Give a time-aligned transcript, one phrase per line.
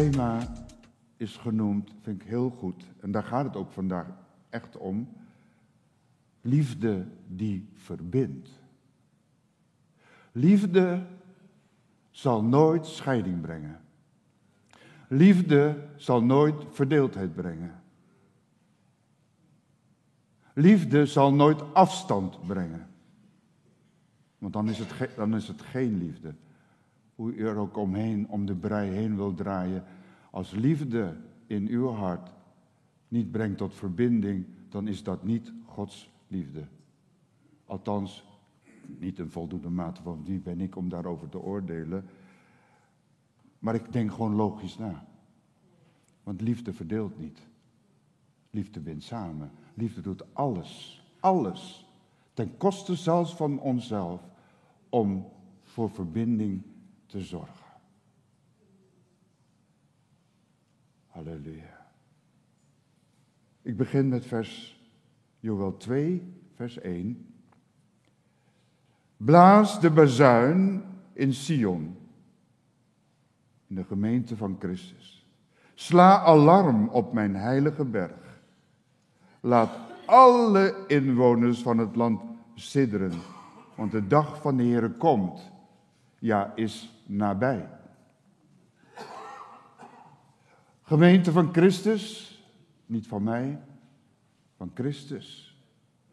[0.00, 0.42] Thema
[1.16, 4.06] is genoemd, vind ik heel goed, en daar gaat het ook vandaag
[4.48, 5.08] echt om.
[6.40, 8.50] Liefde die verbindt.
[10.32, 11.06] Liefde
[12.10, 13.80] zal nooit scheiding brengen.
[15.08, 17.82] Liefde zal nooit verdeeldheid brengen.
[20.54, 22.88] Liefde zal nooit afstand brengen.
[24.38, 26.34] Want dan is het, dan is het geen liefde.
[27.14, 29.84] Hoe u er ook omheen, om de brei heen wil draaien.
[30.30, 31.16] Als liefde
[31.46, 32.32] in uw hart
[33.08, 36.66] niet brengt tot verbinding, dan is dat niet Gods liefde.
[37.64, 38.24] Althans,
[38.98, 42.04] niet een voldoende mate van wie ben ik om daarover te oordelen.
[43.58, 45.06] Maar ik denk gewoon logisch na.
[46.22, 47.48] Want liefde verdeelt niet.
[48.50, 49.50] Liefde bindt samen.
[49.74, 51.86] Liefde doet alles, alles,
[52.34, 54.20] ten koste zelfs van onszelf,
[54.88, 55.26] om
[55.62, 56.62] voor verbinding
[57.06, 57.59] te zorgen.
[61.20, 61.86] Halleluja.
[63.62, 64.80] Ik begin met vers
[65.40, 67.34] Joel 2, vers 1.
[69.16, 70.82] Blaas de bazuin
[71.12, 71.96] in Sion,
[73.66, 75.26] in de gemeente van Christus.
[75.74, 78.40] Sla alarm op mijn heilige berg.
[79.40, 82.20] Laat alle inwoners van het land
[82.54, 83.12] sidderen,
[83.76, 85.52] want de dag van de Heer komt,
[86.18, 87.79] ja, is nabij.
[90.90, 92.34] Gemeente van Christus,
[92.86, 93.58] niet van mij,
[94.56, 95.56] van Christus.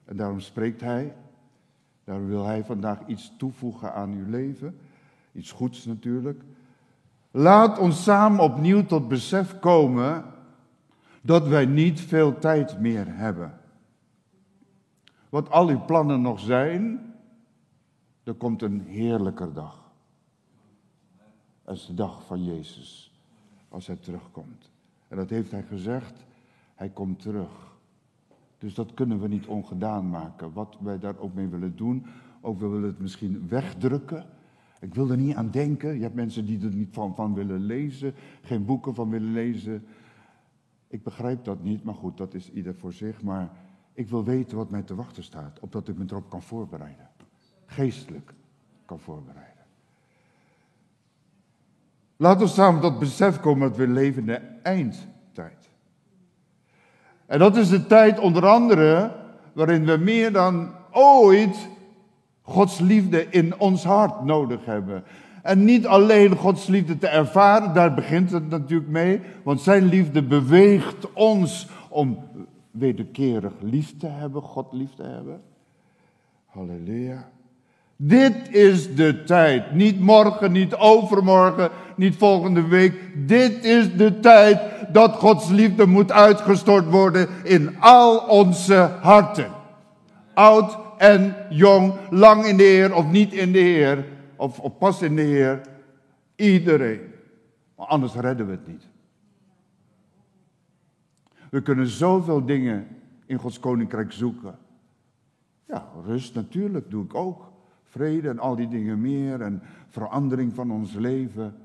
[0.06, 1.16] En daarom spreekt Hij,
[2.04, 4.80] daarom wil Hij vandaag iets toevoegen aan uw leven,
[5.32, 6.44] iets goeds natuurlijk.
[7.32, 10.26] Laat ons samen opnieuw tot besef komen
[11.22, 13.60] dat wij niet veel tijd meer hebben.
[15.30, 17.14] Wat al uw plannen nog zijn,
[18.24, 19.92] er komt een heerlijker dag.
[21.64, 23.12] Dat is de dag van Jezus,
[23.70, 24.76] als hij terugkomt.
[25.08, 26.26] En dat heeft hij gezegd,
[26.76, 27.76] hij komt terug.
[28.58, 30.54] Dus dat kunnen we niet ongedaan maken.
[30.54, 32.06] Wat wij daar ook mee willen doen,
[32.42, 34.26] ook we willen het misschien wegdrukken.
[34.80, 35.96] Ik wil er niet aan denken.
[35.96, 39.86] Je hebt mensen die er niet van, van willen lezen, geen boeken van willen lezen.
[40.88, 43.24] Ik begrijp dat niet, maar goed, dat is ieder voor zich.
[43.24, 43.52] Maar
[43.94, 47.10] ik wil weten wat mij te wachten staat, opdat ik me erop kan voorbereiden.
[47.66, 48.34] Geestelijk
[48.86, 49.57] kan voorbereiden.
[52.18, 55.70] Laten we samen tot besef komen dat we leven in de eindtijd.
[57.26, 59.12] En dat is de tijd onder andere
[59.54, 61.68] waarin we meer dan ooit
[62.42, 65.04] Gods liefde in ons hart nodig hebben.
[65.44, 70.24] En niet alleen Gods liefde te ervaren, daar begint het natuurlijk mee, want Zijn liefde
[70.24, 72.20] beweegt ons om
[72.72, 75.42] wederkerig lief te hebben, God lief te hebben.
[76.46, 77.30] Halleluja.
[78.00, 79.74] Dit is de tijd.
[79.74, 83.28] Niet morgen, niet overmorgen, niet volgende week.
[83.28, 84.60] Dit is de tijd
[84.94, 89.52] dat Gods liefde moet uitgestort worden in al onze harten.
[90.34, 94.06] Oud en jong, lang in de Heer of niet in de Heer,
[94.36, 95.62] of, pas in de Heer.
[96.36, 97.02] Iedereen.
[97.76, 98.88] Maar anders redden we het niet.
[101.50, 102.88] We kunnen zoveel dingen
[103.26, 104.58] in Gods koninkrijk zoeken.
[105.68, 107.47] Ja, rust natuurlijk doe ik ook
[108.00, 111.56] en al die dingen meer en verandering van ons leven.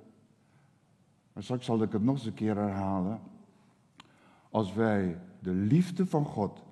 [1.33, 3.21] Maar straks zal ik het nog eens een keer herhalen.
[4.51, 6.63] Als wij de liefde van God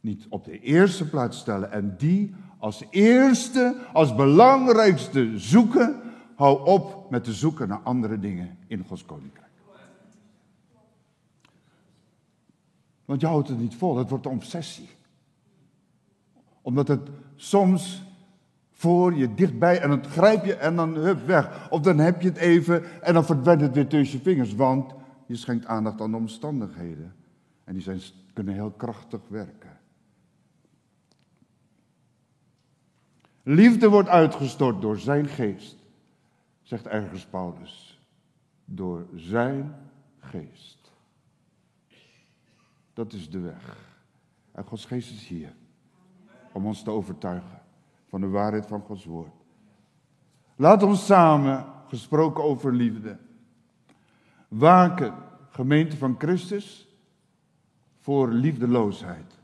[0.00, 6.00] niet op de eerste plaats stellen en die als eerste, als belangrijkste zoeken,
[6.34, 9.50] hou op met te zoeken naar andere dingen in Gods koninkrijk.
[13.04, 14.88] Want je houdt het niet vol, het wordt een obsessie.
[16.62, 18.02] Omdat het soms
[18.82, 21.70] voor je, dichtbij en dan grijp je en dan hup weg.
[21.70, 24.94] Of dan heb je het even en dan verdwijnt het weer tussen je vingers, want
[25.26, 27.14] je schenkt aandacht aan de omstandigheden.
[27.64, 28.00] En die zijn,
[28.32, 29.78] kunnen heel krachtig werken.
[33.42, 35.76] Liefde wordt uitgestort door zijn geest,
[36.62, 38.00] zegt ergens Paulus.
[38.64, 39.74] Door zijn
[40.18, 40.92] geest.
[42.92, 43.96] Dat is de weg.
[44.52, 45.54] En Gods geest is hier
[46.52, 47.61] om ons te overtuigen
[48.12, 49.32] van de waarheid van Gods woord.
[50.56, 53.18] Laat ons samen, gesproken over liefde,
[54.48, 55.14] waken,
[55.48, 56.88] gemeente van Christus,
[58.00, 59.38] voor liefdeloosheid.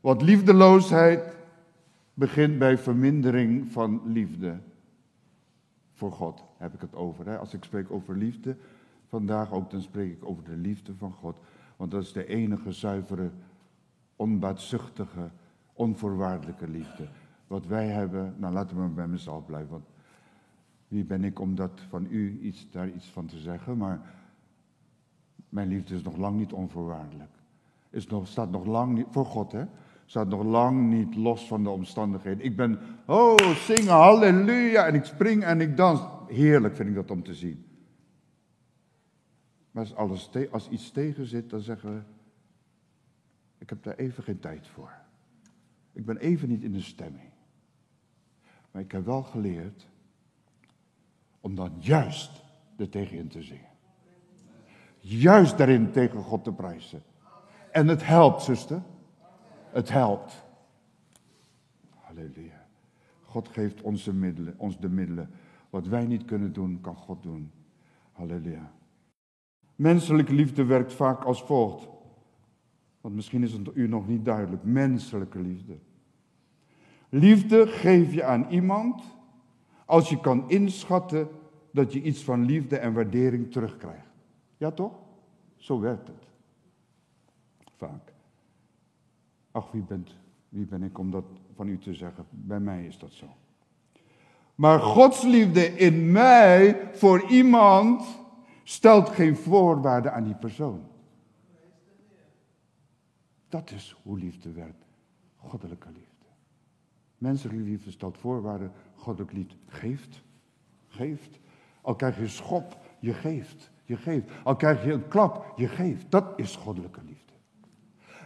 [0.00, 1.36] Want liefdeloosheid
[2.14, 4.58] begint bij vermindering van liefde
[5.92, 6.42] voor God.
[6.56, 7.26] Heb ik het over.
[7.26, 7.38] Hè?
[7.38, 8.56] Als ik spreek over liefde,
[9.08, 11.36] vandaag ook, dan spreek ik over de liefde van God.
[11.76, 13.30] Want dat is de enige zuivere,
[14.16, 15.30] onbaatzuchtige,
[15.74, 17.08] onvoorwaardelijke liefde.
[17.46, 19.70] Wat wij hebben, nou laten we bij mezelf blijven.
[19.70, 19.84] Want
[20.88, 23.76] Wie ben ik om dat van u iets, daar iets van te zeggen?
[23.76, 24.00] Maar
[25.48, 27.30] mijn liefde is nog lang niet onvoorwaardelijk.
[27.90, 29.64] Is nog, staat nog lang niet, voor God hè,
[30.04, 32.44] staat nog lang niet los van de omstandigheden.
[32.44, 36.00] Ik ben, oh, zingen, halleluja, en ik spring en ik dans.
[36.26, 37.66] Heerlijk vind ik dat om te zien.
[39.70, 42.02] Maar als, alles als iets tegen zit, dan zeggen we,
[43.58, 45.03] ik heb daar even geen tijd voor.
[45.94, 47.30] Ik ben even niet in de stemming.
[48.70, 49.86] Maar ik heb wel geleerd
[51.40, 52.42] om dan juist
[52.76, 53.72] er tegenin te zingen.
[55.00, 57.02] Juist daarin tegen God te prijzen.
[57.70, 58.82] En het helpt, zuster.
[59.70, 60.44] Het helpt.
[61.90, 62.66] Halleluja.
[63.20, 65.30] God geeft ons de middelen, ons de middelen.
[65.70, 67.52] Wat wij niet kunnen doen, kan God doen.
[68.12, 68.72] Halleluja.
[69.76, 71.88] Menselijke liefde werkt vaak als volgt.
[73.04, 74.64] Want misschien is het u nog niet duidelijk.
[74.64, 75.78] Menselijke liefde.
[77.08, 79.02] Liefde geef je aan iemand
[79.84, 81.28] als je kan inschatten
[81.70, 84.10] dat je iets van liefde en waardering terugkrijgt.
[84.56, 84.92] Ja toch?
[85.56, 86.26] Zo werkt het.
[87.76, 88.12] Vaak.
[89.50, 90.14] Ach, wie, bent,
[90.48, 91.24] wie ben ik om dat
[91.54, 92.26] van u te zeggen?
[92.30, 93.26] Bij mij is dat zo.
[94.54, 98.20] Maar Gods liefde in mij voor iemand
[98.62, 100.92] stelt geen voorwaarden aan die persoon.
[103.54, 104.84] Dat is hoe liefde werkt.
[105.36, 106.26] Goddelijke liefde.
[107.18, 108.72] Menselijke liefde stelt voorwaarden.
[108.94, 110.22] Goddelijke liefde geeft.
[110.88, 111.38] Geeft.
[111.80, 113.70] Al krijg je een schop, je geeft.
[113.84, 114.30] Je geeft.
[114.44, 116.10] Al krijg je een klap, je geeft.
[116.10, 117.32] Dat is goddelijke liefde.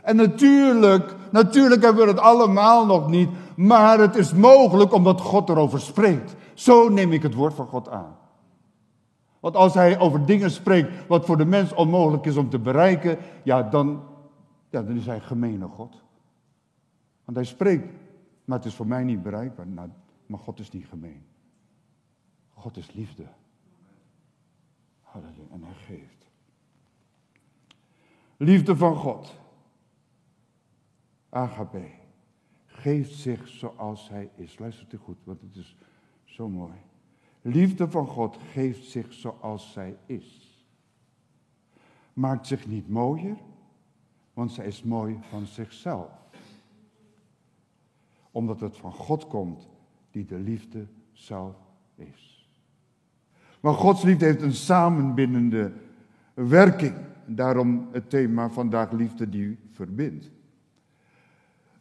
[0.02, 5.48] En natuurlijk, natuurlijk hebben we het allemaal nog niet, maar het is mogelijk omdat God
[5.48, 6.34] erover spreekt.
[6.54, 8.16] Zo neem ik het woord van God aan.
[9.40, 13.18] Want als hij over dingen spreekt wat voor de mens onmogelijk is om te bereiken,
[13.42, 14.02] ja, dan,
[14.70, 16.02] ja, dan is hij gemene God.
[17.24, 17.92] Want hij spreekt,
[18.44, 19.66] maar het is voor mij niet bereikbaar.
[19.66, 19.90] Nou,
[20.26, 21.22] maar God is niet gemeen.
[22.48, 23.26] God is liefde.
[25.02, 25.46] Halleluja.
[25.50, 26.26] En hij geeft.
[28.36, 29.38] Liefde van God.
[31.28, 31.90] Agape.
[32.66, 34.58] Geeft zich zoals hij is.
[34.58, 35.76] Luistert u goed, want het is
[36.24, 36.74] zo mooi.
[37.42, 40.56] Liefde van God geeft zich zoals zij is.
[42.12, 43.36] Maakt zich niet mooier,
[44.38, 46.10] want zij is mooi van zichzelf.
[48.30, 49.68] Omdat het van God komt,
[50.10, 51.54] die de liefde zelf
[51.94, 52.48] is.
[53.60, 55.72] Maar Gods liefde heeft een samenbindende
[56.34, 56.94] werking.
[57.26, 60.30] Daarom het thema vandaag liefde die verbindt.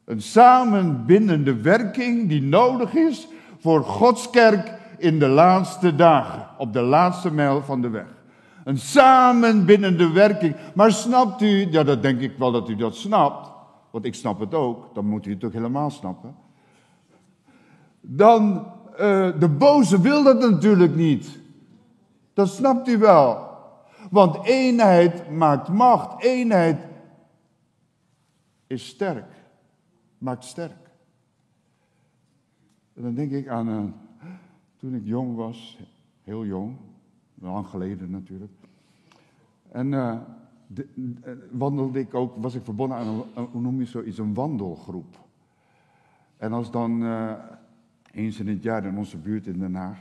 [0.04, 3.28] Een samenbindende werking die nodig is
[3.58, 8.17] voor Gods kerk in de laatste dagen, op de laatste mijl van de weg.
[8.68, 10.56] Een samenbindende werking.
[10.76, 13.52] Maar snapt u, ja dat denk ik wel dat u dat snapt,
[13.92, 16.36] want ik snap het ook, dan moet u het ook helemaal snappen.
[18.02, 21.40] Dan, uh, de boze wil dat natuurlijk niet.
[22.34, 23.48] Dat snapt u wel.
[24.10, 26.88] Want eenheid maakt macht, eenheid
[28.68, 29.34] is sterk,
[30.18, 30.90] maakt sterk.
[32.94, 33.94] En dan denk ik aan een
[34.78, 35.78] toen ik jong was,
[36.24, 36.78] heel jong,
[37.42, 38.52] lang geleden natuurlijk.
[39.72, 40.18] En uh,
[41.52, 45.26] wandelde ik ook, was ik verbonden aan een, hoe noem je zoiets, een wandelgroep.
[46.38, 47.34] En als dan uh,
[48.12, 49.98] eens in het jaar in onze buurt in Den Haag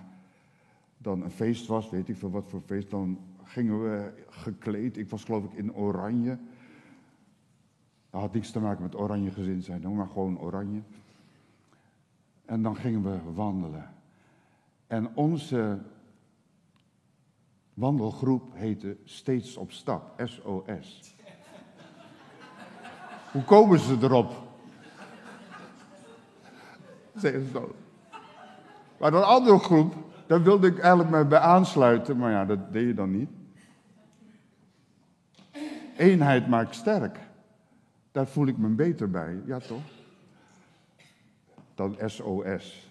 [0.98, 4.96] dan een feest was, weet ik veel wat voor feest, dan gingen we gekleed.
[4.96, 6.38] Ik was geloof ik in oranje.
[8.10, 10.80] Dat had niks te maken met oranje gezin zijn, maar gewoon oranje.
[12.44, 13.90] En dan gingen we wandelen.
[14.86, 15.78] En onze
[17.76, 21.14] wandelgroep heette Steeds op Stap, SOS.
[23.32, 24.32] Hoe komen ze erop?
[27.14, 27.74] Zeggen ze zo.
[28.98, 29.94] Maar een andere groep,
[30.26, 33.30] daar wilde ik eigenlijk mij bij aansluiten, maar ja, dat deed je dan niet.
[35.96, 37.18] Eenheid maakt sterk.
[38.12, 39.82] Daar voel ik me beter bij, ja toch?
[41.74, 42.90] Dan SOS.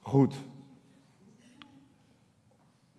[0.00, 0.34] Goed.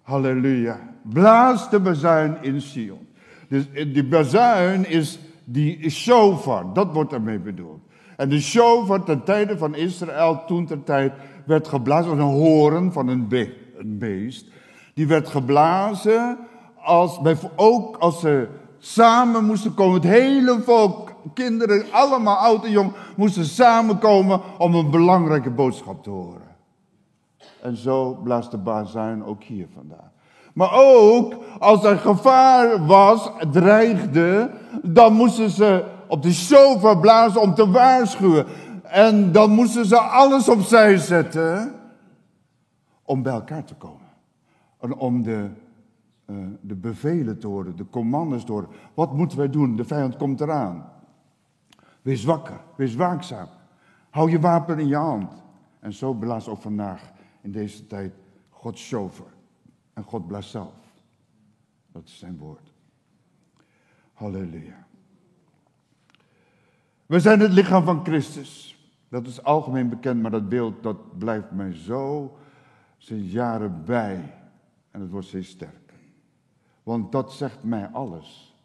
[0.09, 0.79] Halleluja.
[1.03, 3.07] Blaas de bazuin in Sion.
[3.49, 7.81] Dus eh, die bazuin is die shofar, dat wordt ermee bedoeld.
[8.17, 11.13] En de shofar ten tijde van Israël, toen ter tijd,
[11.45, 13.27] werd geblazen als een horen van een,
[13.77, 14.45] een beest.
[14.93, 16.37] Die werd geblazen
[16.81, 17.19] als,
[17.55, 18.47] ook als ze
[18.77, 19.93] samen moesten komen.
[19.93, 26.09] Het hele volk, kinderen, allemaal oud en jong, moesten samenkomen om een belangrijke boodschap te
[26.09, 26.48] horen.
[27.61, 30.11] En zo blaast de bazuin ook hier vandaan.
[30.53, 34.51] Maar ook als er gevaar was, dreigde,
[34.83, 38.45] dan moesten ze op de sofa blazen om te waarschuwen.
[38.83, 41.73] En dan moesten ze alles opzij zetten.
[43.03, 44.07] om bij elkaar te komen.
[44.79, 45.49] En om de,
[46.25, 48.69] uh, de bevelen te horen, de commandes te horen.
[48.93, 49.75] Wat moeten wij doen?
[49.75, 50.89] De vijand komt eraan.
[52.01, 53.47] Wees wakker, wees waakzaam.
[54.09, 55.33] Hou je wapen in je hand.
[55.79, 58.13] En zo blaast ook vandaag in deze tijd
[58.49, 59.33] God chauffeur.
[59.93, 60.73] En God blaast zelf.
[61.91, 62.71] Dat is zijn woord.
[64.13, 64.87] Halleluja.
[67.05, 68.77] We zijn het lichaam van Christus.
[69.09, 72.37] Dat is algemeen bekend, maar dat beeld dat blijft mij zo
[72.97, 74.33] sinds jaren bij.
[74.91, 75.99] En het wordt steeds sterker.
[76.83, 78.57] Want dat zegt mij alles.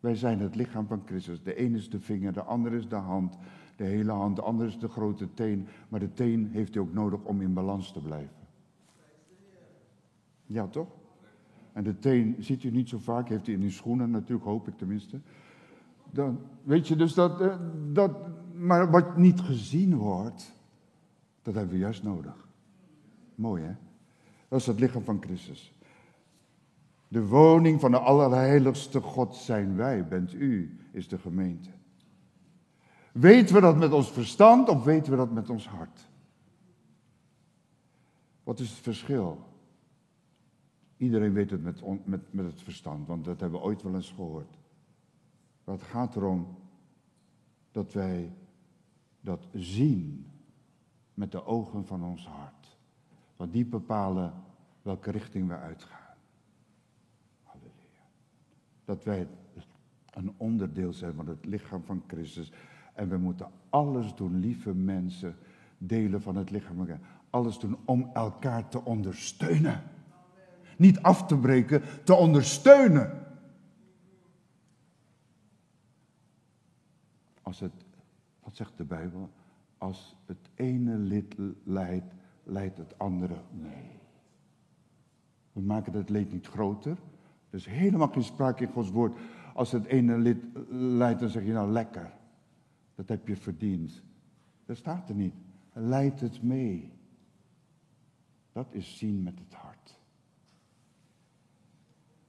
[0.00, 1.42] Wij zijn het lichaam van Christus.
[1.42, 3.36] De een is de vinger, de ander is de hand,
[3.80, 5.66] de hele hand, de ander is de grote teen.
[5.88, 8.36] Maar de teen heeft hij ook nodig om in balans te blijven.
[10.46, 10.88] Ja, toch?
[11.72, 14.68] En de teen ziet u niet zo vaak, heeft hij in uw schoenen natuurlijk, hoop
[14.68, 15.20] ik tenminste.
[16.10, 17.56] Dan, weet je, dus dat, eh,
[17.92, 18.10] dat,
[18.54, 20.52] maar wat niet gezien wordt,
[21.42, 22.48] dat hebben we juist nodig.
[23.34, 23.74] Mooi hè?
[24.48, 25.74] Dat is het lichaam van Christus.
[27.08, 31.70] De woning van de Allerheiligste God zijn wij, bent u, is de gemeente.
[33.12, 36.08] Weten we dat met ons verstand of weten we dat met ons hart?
[38.42, 39.48] Wat is het verschil?
[40.96, 44.12] Iedereen weet het met, met, met het verstand, want dat hebben we ooit wel eens
[44.12, 44.58] gehoord.
[45.64, 46.58] Maar het gaat erom
[47.70, 48.32] dat wij
[49.20, 50.26] dat zien
[51.14, 52.78] met de ogen van ons hart.
[53.36, 54.32] Want die bepalen
[54.82, 56.16] welke richting we uitgaan.
[57.42, 58.06] Halleluja.
[58.84, 59.28] Dat wij
[60.10, 62.52] een onderdeel zijn van het lichaam van Christus.
[63.00, 65.36] En we moeten alles doen, lieve mensen,
[65.78, 66.86] delen van het lichaam.
[67.30, 69.82] Alles doen om elkaar te ondersteunen.
[70.76, 73.26] Niet af te breken, te ondersteunen.
[77.42, 77.72] Als het,
[78.42, 79.30] wat zegt de Bijbel?
[79.78, 83.98] Als het ene lid leidt, leidt het andere mee.
[85.52, 86.96] We maken het leed niet groter.
[87.50, 89.18] Er is helemaal geen sprake in Gods woord.
[89.54, 92.18] Als het ene lid leidt, dan zeg je nou lekker.
[93.00, 94.02] Dat heb je verdiend.
[94.66, 95.34] Dat staat er niet.
[95.72, 96.92] Leidt het mee.
[98.52, 99.98] Dat is zien met het hart.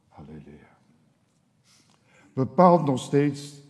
[0.08, 0.78] Halleluja.
[2.34, 3.62] Bepaalt nog steeds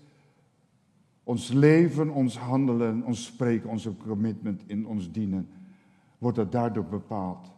[1.24, 5.50] ons leven, ons handelen, ons spreken, onze commitment in ons dienen,
[6.18, 7.52] wordt dat daardoor bepaald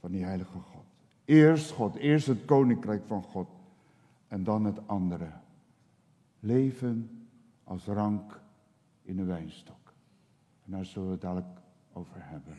[0.00, 0.84] van die heilige God.
[1.24, 3.48] Eerst God, eerst het koninkrijk van God
[4.28, 5.32] en dan het andere.
[6.40, 7.26] Leven
[7.64, 8.40] als rank
[9.02, 9.94] in de wijnstok.
[10.64, 11.60] En daar zullen we het dadelijk
[11.92, 12.56] over hebben.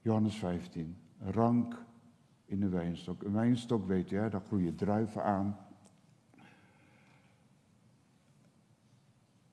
[0.00, 1.84] Johannes 15, rank
[2.44, 3.22] in de wijnstok.
[3.22, 5.56] Een wijnstok, weet je, daar groeien druiven aan.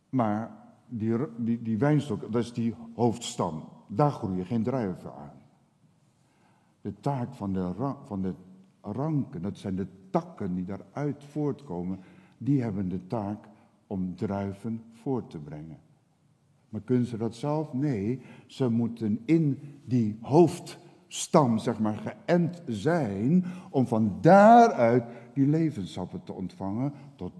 [0.10, 0.52] Maar
[0.88, 3.70] die, die, die wijnstok, dat is die hoofdstam.
[3.88, 5.42] Daar groeien geen druiven aan.
[6.82, 8.34] De taak van de, van de
[8.82, 12.00] ranken, dat zijn de takken die daaruit voortkomen,
[12.38, 13.48] die hebben de taak
[13.92, 15.80] om druiven voort te brengen.
[16.70, 17.74] Maar kunnen ze dat zelf?
[17.74, 26.24] Nee, ze moeten in die hoofdstam, zeg maar, geënt zijn om van daaruit die levenssappen
[26.24, 27.32] te ontvangen tot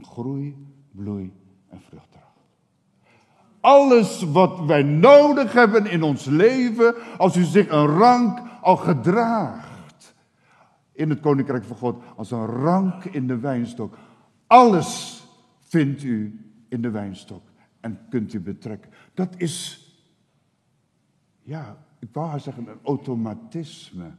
[0.00, 0.56] groei,
[0.90, 1.32] bloei
[1.68, 2.26] en vruchtdracht.
[3.60, 10.14] Alles wat wij nodig hebben in ons leven, als u zich een rank al gedraagt
[10.92, 13.98] in het koninkrijk van God, als een rank in de wijnstok.
[14.46, 15.17] Alles
[15.68, 17.42] vindt u in de wijnstok
[17.80, 18.90] en kunt u betrekken.
[19.14, 19.84] Dat is,
[21.42, 24.10] ja, ik wou haar zeggen, een automatisme.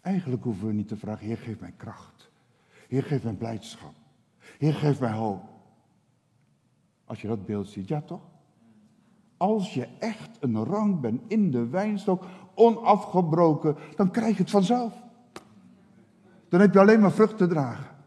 [0.00, 2.30] Eigenlijk hoeven we niet te vragen, Heer, geef mij kracht.
[2.88, 3.94] Heer, geef mij blijdschap.
[4.58, 5.42] Heer, geef mij hoop.
[7.04, 8.22] Als je dat beeld ziet, ja toch?
[9.36, 14.94] Als je echt een rang bent in de wijnstok, onafgebroken, dan krijg je het vanzelf.
[16.48, 17.97] Dan heb je alleen maar vrucht te dragen.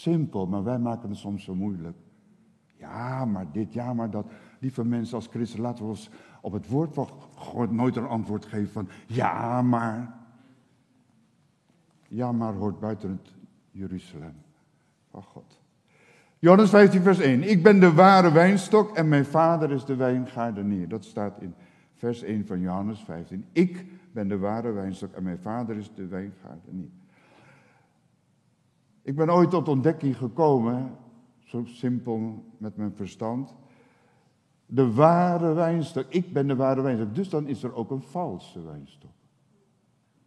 [0.00, 1.96] Simpel, maar wij maken het soms zo moeilijk.
[2.76, 4.26] Ja, maar dit, ja, maar dat.
[4.58, 8.44] Lieve mensen als christen, laten we ons op het woord van God nooit een antwoord
[8.44, 10.18] geven van ja, maar.
[12.08, 13.34] Ja, maar hoort buiten het
[13.70, 14.34] Jeruzalem
[15.10, 15.60] van God.
[16.38, 17.50] Johannes 15, vers 1.
[17.50, 20.88] Ik ben de ware wijnstok en mijn vader is de wijngaardenier.
[20.88, 21.54] Dat staat in
[21.94, 23.44] vers 1 van Johannes 15.
[23.52, 26.99] Ik ben de ware wijnstok en mijn vader is de wijngaardenier.
[29.02, 30.96] Ik ben ooit tot ontdekking gekomen,
[31.38, 33.54] zo simpel met mijn verstand.
[34.66, 37.14] De ware wijnstok, ik ben de ware wijnstok.
[37.14, 39.10] Dus dan is er ook een valse wijnstok.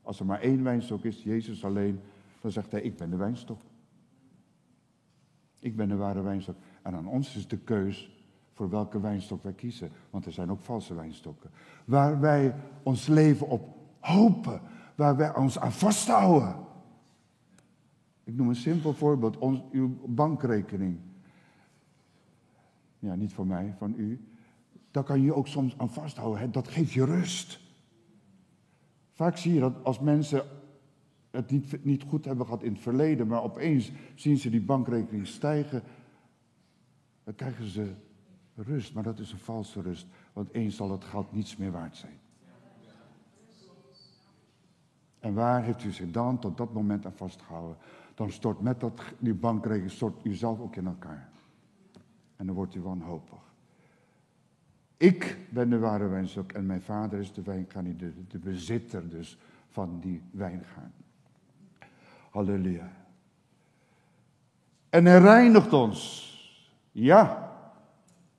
[0.02, 2.00] Als er maar één wijnstok is, Jezus alleen,
[2.42, 3.60] dan zegt hij, ik ben de wijnstok.
[5.60, 6.56] Ik ben de ware wijnstok.
[6.82, 8.12] En aan ons is de keus
[8.54, 9.92] voor welke wijnstok wij kiezen.
[10.10, 11.50] Want er zijn ook valse wijnstokken.
[11.86, 14.62] Waar wij ons leven op hopen.
[14.96, 16.56] Waar wij ons aan vasthouden.
[18.24, 19.38] Ik noem een simpel voorbeeld.
[19.38, 21.00] Ons, uw bankrekening.
[23.00, 24.28] Ja, niet van mij, van u.
[24.92, 26.52] Daar kan je ook soms aan vasthouden.
[26.52, 27.60] Dat geeft je rust.
[29.12, 30.46] Vaak zie je dat als mensen
[31.32, 35.28] het niet, niet goed hebben gehad in het verleden, maar opeens zien ze die bankrekening
[35.28, 35.84] stijgen,
[37.24, 37.94] dan krijgen ze
[38.56, 38.94] rust.
[38.94, 42.20] Maar dat is een valse rust, want eens zal het geld niets meer waard zijn.
[45.20, 47.78] En waar heeft u zich dan tot dat moment aan vastgehouden?
[48.14, 51.30] Dan stort met dat, die bankrekening stort zelf ook in elkaar.
[52.36, 53.40] En dan wordt u wanhopig.
[54.98, 59.38] Ik ben de ware wijnstok en mijn vader is de wijngaard, de, de bezitter dus
[59.70, 60.94] van die wijngaard.
[62.30, 62.92] Halleluja.
[64.90, 66.32] En hij reinigt ons.
[66.92, 67.52] Ja,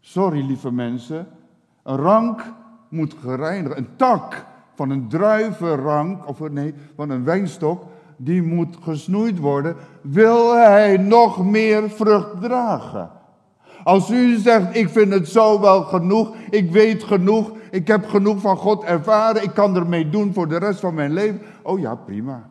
[0.01, 1.27] sorry lieve mensen,
[1.83, 2.53] een rank
[2.89, 7.85] moet gereinigd, een tak van een druivenrank, of nee, van een wijnstok,
[8.17, 13.11] die moet gesnoeid worden, wil hij nog meer vrucht dragen.
[13.85, 18.41] Als u zegt, ik vind het zo wel genoeg, ik weet genoeg, ik heb genoeg
[18.41, 21.41] van God ervaren, ik kan ermee doen voor de rest van mijn leven.
[21.63, 22.51] Oh ja, prima.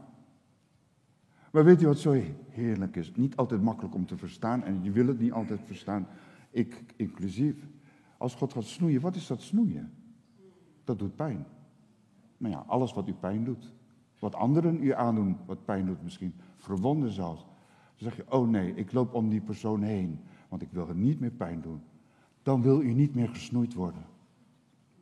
[1.52, 2.16] Maar weet u wat zo
[2.50, 3.12] heerlijk is?
[3.16, 6.08] Niet altijd makkelijk om te verstaan en je wil het niet altijd verstaan,
[6.52, 7.56] ik inclusief.
[8.18, 9.94] Als God gaat snoeien, wat is dat snoeien?
[10.84, 11.46] Dat doet pijn.
[12.38, 13.74] Maar ja, alles wat u pijn doet.
[14.24, 16.34] Wat anderen u aandoen, wat pijn doet misschien.
[16.58, 17.42] Verwonden zelfs.
[17.42, 20.20] Dan zeg je, oh nee, ik loop om die persoon heen
[20.54, 21.82] want ik wil er niet meer pijn doen.
[22.44, 24.06] Dan wil u niet meer gesnoeid worden.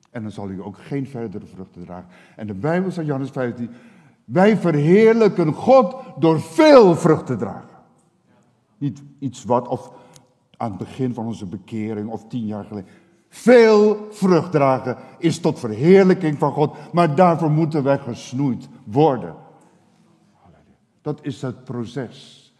[0.09, 2.09] En dan zal u ook geen verdere vruchten dragen.
[2.35, 3.69] En de Bijbel zegt, Johannes 15,
[4.25, 7.77] wij verheerlijken God door veel vrucht te dragen.
[8.77, 9.91] Niet iets wat, of
[10.57, 12.89] aan het begin van onze bekering, of tien jaar geleden.
[13.33, 19.35] Veel vrucht dragen is tot verheerlijking van God, maar daarvoor moeten wij gesnoeid worden.
[21.01, 22.53] Dat is het proces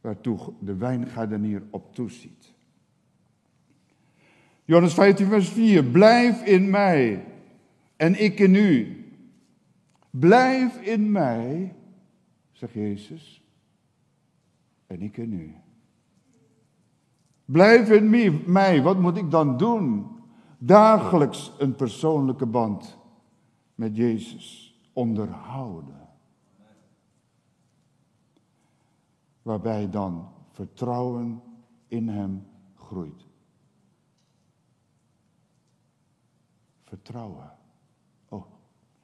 [0.00, 2.54] waartoe de wijngaardenier op toeziet.
[4.64, 5.84] Johannes 15, vers 4.
[5.84, 7.24] Blijf in mij
[7.96, 9.04] en ik in u.
[10.10, 11.74] Blijf in mij,
[12.52, 13.42] zegt Jezus,
[14.86, 15.63] en ik in u.
[17.44, 20.06] Blijf in mij, wat moet ik dan doen?
[20.58, 22.98] Dagelijks een persoonlijke band
[23.74, 26.04] met Jezus onderhouden.
[29.44, 31.42] waarbij dan vertrouwen
[31.88, 33.26] in Hem groeit.
[36.82, 37.52] Vertrouwen.
[38.28, 38.44] Oh,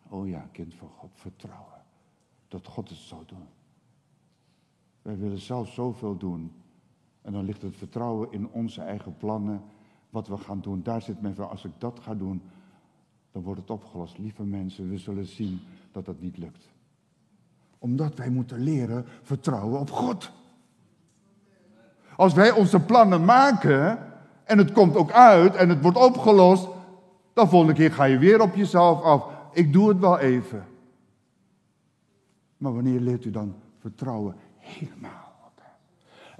[0.08, 1.84] oh ja, kind van God, vertrouwen.
[2.48, 3.46] Dat God het zou doen.
[5.02, 6.62] Wij willen zelf zoveel doen.
[7.22, 9.62] En dan ligt het vertrouwen in onze eigen plannen,
[10.10, 10.82] wat we gaan doen.
[10.82, 12.42] Daar zit men van, als ik dat ga doen,
[13.32, 14.18] dan wordt het opgelost.
[14.18, 15.60] Lieve mensen, we zullen zien
[15.92, 16.68] dat dat niet lukt
[17.80, 20.30] omdat wij moeten leren vertrouwen op God.
[22.16, 23.98] Als wij onze plannen maken
[24.44, 26.68] en het komt ook uit en het wordt opgelost,
[27.32, 29.24] dan volgende keer ga je weer op jezelf af.
[29.52, 30.66] Ik doe het wel even.
[32.56, 35.19] Maar wanneer leert u dan vertrouwen helemaal?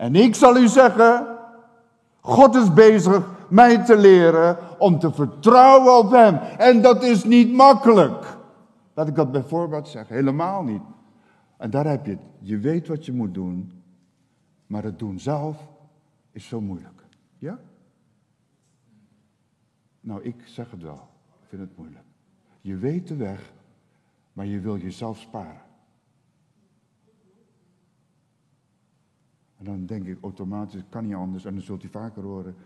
[0.01, 1.27] En ik zal u zeggen,
[2.21, 6.35] God is bezig mij te leren om te vertrouwen op hem.
[6.59, 8.37] En dat is niet makkelijk.
[8.95, 10.83] Laat ik dat bijvoorbeeld zeggen, helemaal niet.
[11.57, 12.21] En daar heb je het.
[12.39, 13.83] Je weet wat je moet doen,
[14.67, 15.69] maar het doen zelf
[16.33, 17.05] is zo moeilijk.
[17.39, 17.59] Ja?
[20.01, 21.09] Nou, ik zeg het wel.
[21.43, 22.05] Ik vind het moeilijk.
[22.61, 23.53] Je weet de weg,
[24.33, 25.63] maar je wil jezelf sparen.
[29.61, 32.57] En dan denk ik automatisch, kan niet anders, en dan zult u vaker horen,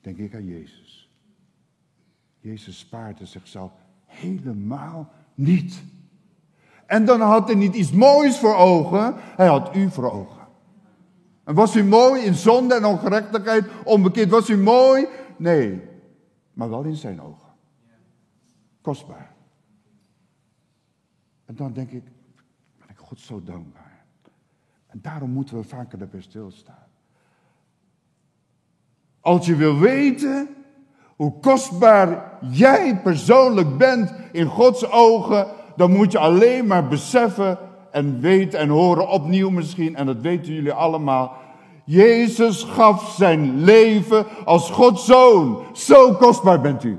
[0.00, 1.10] denk ik aan Jezus.
[2.40, 3.72] Jezus spaarde zichzelf
[4.06, 5.82] helemaal niet.
[6.86, 10.46] En dan had hij niet iets moois voor ogen, hij had u voor ogen.
[11.44, 14.30] En was u mooi in zonde en ongerechtigheid, onbekend?
[14.30, 15.06] Was u mooi?
[15.36, 15.82] Nee,
[16.52, 17.48] maar wel in zijn ogen.
[18.80, 19.34] Kostbaar.
[21.44, 22.04] En dan denk ik,
[22.78, 23.91] ben ik God zo dankbaar.
[24.92, 26.86] En daarom moeten we vaker daarbij stilstaan.
[29.20, 30.48] Als je wil weten
[31.16, 37.58] hoe kostbaar jij persoonlijk bent in Gods ogen, dan moet je alleen maar beseffen
[37.90, 41.36] en weten en horen opnieuw misschien, en dat weten jullie allemaal.
[41.84, 45.64] Jezus gaf zijn leven als Gods zoon.
[45.76, 46.98] Zo kostbaar bent u.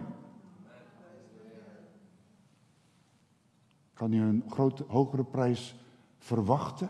[3.94, 5.76] Kan u een grote, hogere prijs
[6.20, 6.90] verwachten?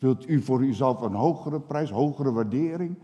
[0.00, 2.98] Wilt u voor uzelf een hogere prijs, hogere waardering?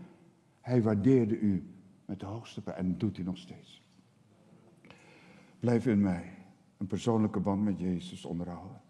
[0.61, 1.73] Hij waardeerde u
[2.05, 2.79] met de hoogste prijs.
[2.79, 3.81] En doet hij nog steeds.
[5.59, 6.33] Blijf in mij
[6.77, 8.81] een persoonlijke band met Jezus onderhouden.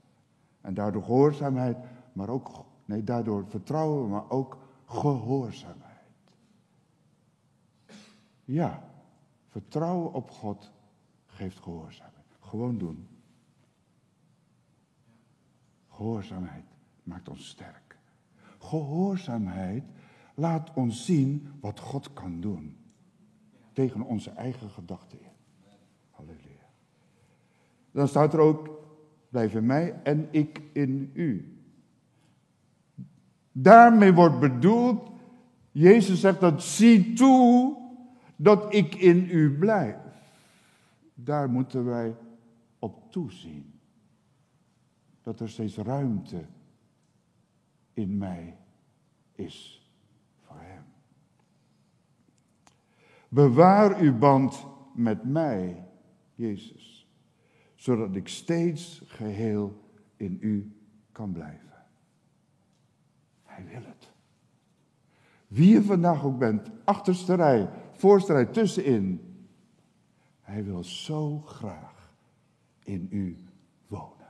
[0.62, 1.78] En daardoor gehoorzaamheid,
[2.14, 6.12] maar ook, nee, daardoor vertrouwen, maar ook gehoorzaamheid.
[8.44, 8.90] Ja,
[9.48, 10.72] vertrouwen op God
[11.26, 12.26] geeft gehoorzaamheid.
[12.40, 13.08] Gewoon doen.
[15.88, 16.66] Gehoorzaamheid
[17.04, 17.87] maakt ons sterk.
[18.58, 19.84] Gehoorzaamheid
[20.36, 22.78] laat ons zien wat God kan doen.
[23.74, 25.32] Tegen onze eigen gedachten in.
[26.10, 26.70] Halleluja.
[27.92, 28.70] Dan staat er ook,
[29.30, 31.58] blijf in mij en ik in u.
[33.52, 35.12] Daarmee wordt bedoeld,
[35.72, 37.78] Jezus zegt dat zie toe
[38.36, 39.96] dat ik in u blijf.
[41.14, 42.16] Daar moeten wij
[42.80, 43.80] op toezien.
[45.22, 46.46] Dat er steeds ruimte
[47.98, 48.58] in mij
[49.32, 49.90] is
[50.40, 50.84] voor Hem.
[53.30, 55.88] Bewaar uw band met mij,
[56.36, 57.08] Jezus,
[57.76, 59.82] zodat ik steeds geheel
[60.16, 60.78] in u
[61.12, 61.86] kan blijven.
[63.44, 64.12] Hij wil het.
[65.48, 69.36] Wie je vandaag ook bent, achterste rij, voorste rij, tussenin.
[70.42, 72.14] Hij wil zo graag
[72.84, 73.44] in u
[73.88, 74.28] wonen.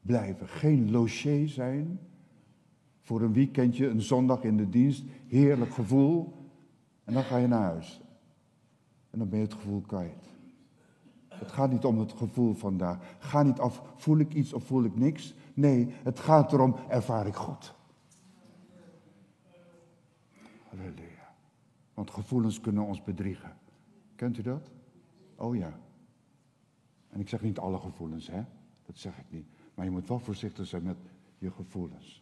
[0.00, 2.00] Blijven, geen logier zijn.
[3.02, 6.32] Voor een weekendje, een zondag in de dienst, heerlijk gevoel.
[7.04, 8.00] En dan ga je naar huis.
[9.10, 10.30] En dan ben je het gevoel kwijt.
[11.28, 13.16] Het gaat niet om het gevoel vandaag.
[13.18, 15.34] Ga niet af, voel ik iets of voel ik niks.
[15.54, 17.74] Nee, het gaat erom, ervaar ik God.
[20.68, 21.34] Halleluja.
[21.94, 23.56] Want gevoelens kunnen ons bedriegen.
[24.14, 24.70] Kent u dat?
[25.36, 25.78] Oh ja.
[27.08, 28.44] En ik zeg niet alle gevoelens, hè?
[28.86, 29.46] Dat zeg ik niet.
[29.74, 30.96] Maar je moet wel voorzichtig zijn met
[31.38, 32.21] je gevoelens.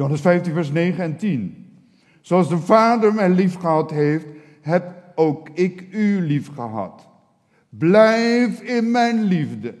[0.00, 1.66] Johannes 15, vers 9 en 10.
[2.20, 4.26] Zoals de Vader mij lief gehad heeft,
[4.60, 7.08] heb ook ik u lief gehad.
[7.68, 9.74] Blijf in mijn liefde.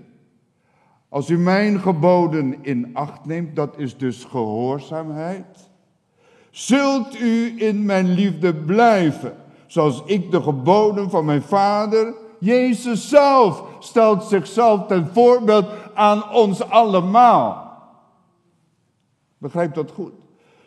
[1.08, 5.70] Als u mijn geboden in acht neemt, dat is dus gehoorzaamheid
[6.50, 13.62] zult u in mijn liefde blijven, zoals ik de geboden van mijn Vader, Jezus zelf,
[13.78, 17.69] stelt zichzelf ten voorbeeld aan ons allemaal.
[19.40, 20.12] Begrijp dat goed?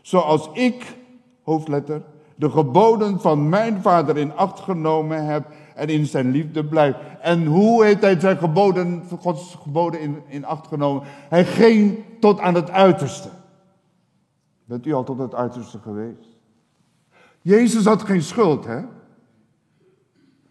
[0.01, 0.97] Zoals ik,
[1.43, 2.01] hoofdletter,
[2.35, 6.95] de geboden van mijn Vader in acht genomen heb en in zijn liefde blijf.
[7.21, 11.03] En hoe heeft hij zijn geboden, Gods geboden in, in acht genomen?
[11.29, 13.29] Hij ging tot aan het uiterste.
[14.65, 16.37] Bent u al tot het uiterste geweest?
[17.41, 18.81] Jezus had geen schuld, hè?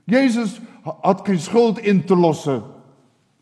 [0.04, 0.60] Jezus
[1.00, 2.62] had geen schuld in te lossen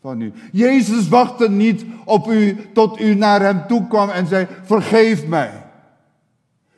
[0.01, 0.33] van u.
[0.51, 5.63] Jezus wachtte niet op u tot u naar hem toe kwam en zei: Vergeef mij.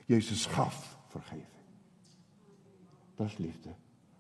[0.05, 1.45] Jezus gaf vergeving.
[3.15, 3.69] Dat is liefde.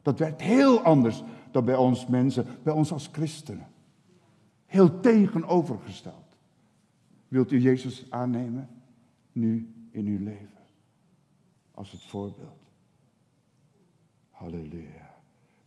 [0.01, 3.67] Dat werkt heel anders dan bij ons mensen, bij ons als christenen.
[4.65, 6.15] Heel tegenovergesteld.
[7.27, 8.69] Wilt u Jezus aannemen?
[9.33, 10.49] nu in uw leven.
[11.71, 12.71] Als het voorbeeld.
[14.29, 15.02] Halleluja.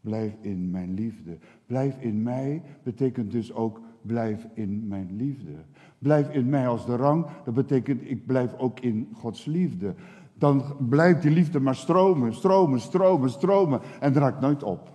[0.06, 1.38] Blijf in mijn liefde.
[1.66, 5.50] Blijf in mij betekent dus ook blijf in mijn liefde.
[5.98, 9.94] Blijf in mij als de rang, dat betekent ik blijf ook in Gods liefde.
[10.34, 14.90] Dan blijft die liefde maar stromen, stromen, stromen, stromen en raakt nooit op.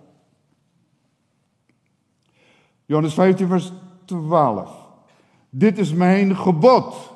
[2.84, 3.72] Johannes 15, vers
[4.04, 4.88] 12.
[5.50, 7.14] Dit is mijn gebod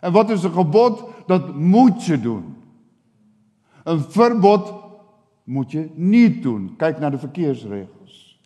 [0.00, 1.04] en wat is een gebod?
[1.26, 2.56] Dat moet je doen.
[3.84, 4.81] Een verbod
[5.44, 6.74] moet je niet doen.
[6.76, 8.40] Kijk naar de verkeersregels.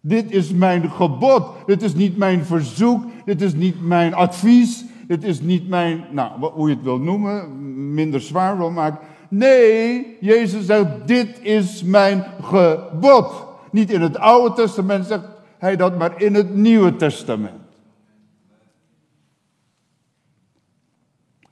[0.00, 1.46] Dit is mijn gebod.
[1.66, 3.04] Dit is niet mijn verzoek.
[3.24, 4.84] Dit is niet mijn advies.
[5.06, 8.98] Dit is niet mijn, nou, hoe je het wil noemen, minder zwaar wil maken.
[9.28, 13.46] Nee, Jezus zegt, dit is mijn gebod.
[13.70, 15.24] Niet in het Oude Testament zegt
[15.58, 17.60] hij dat, maar in het Nieuwe Testament.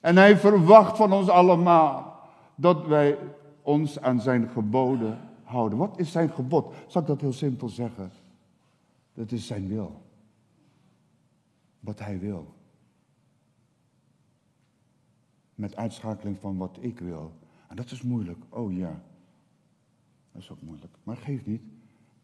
[0.01, 2.21] En hij verwacht van ons allemaal
[2.55, 3.17] dat wij
[3.71, 5.79] ons aan zijn geboden houden.
[5.79, 6.75] Wat is zijn gebod?
[6.87, 8.11] Zal ik dat heel simpel zeggen?
[9.15, 10.03] Dat is zijn wil.
[11.81, 12.55] Wat hij wil.
[15.55, 17.33] Met uitschakeling van wat ik wil.
[17.69, 18.45] En dat is moeilijk.
[18.49, 19.03] Oh ja.
[20.33, 20.95] Dat is ook moeilijk.
[21.03, 21.63] Maar geef niet.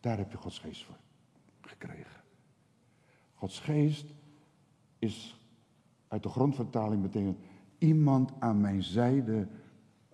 [0.01, 0.97] Daar heb je Gods geest voor
[1.61, 2.21] gekregen.
[3.35, 4.15] Gods geest
[4.99, 5.41] is
[6.09, 7.39] uit de grondvertaling betekent
[7.79, 9.49] iemand aan mijn zijde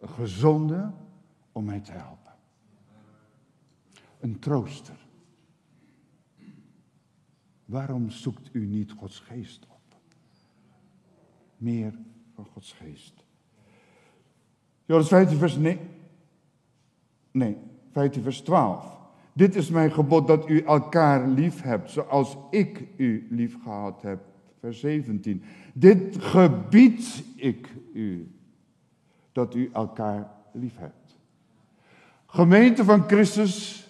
[0.01, 0.95] gezonden
[1.52, 2.32] om mij te helpen.
[4.20, 5.06] Een trooster.
[7.64, 9.96] Waarom zoekt u niet Gods geest op?
[11.56, 11.98] Meer
[12.34, 13.24] van Gods geest.
[14.84, 15.78] Johannes 15 vers nee.
[17.30, 17.56] Nee,
[17.90, 19.00] 15 vers 12.
[19.32, 24.24] Dit is mijn gebod dat u elkaar lief hebt, zoals ik u lief gehad heb.
[24.58, 25.42] Vers 17.
[25.74, 28.34] Dit gebied ik u,
[29.32, 31.01] dat u elkaar lief hebt.
[32.33, 33.87] Gemeente van Christus,